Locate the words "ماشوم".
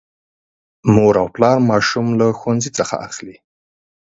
1.69-2.07